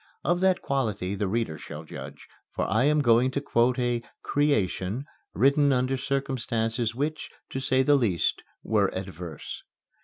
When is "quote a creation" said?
3.39-5.05